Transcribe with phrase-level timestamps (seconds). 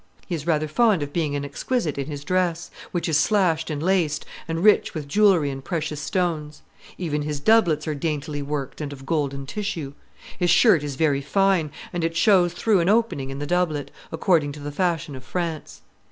[0.25, 3.83] He is rather fond of being an exquisite in his dress, which is slashed and
[3.83, 6.63] laced, and rich with jewelry and precious stones;
[6.97, 9.93] even his doublets are daintily worked and of golden tissue;
[10.39, 14.51] his shirt is very fine, and it shows through an opening in the doublet, according
[14.53, 15.83] to the fashion of France.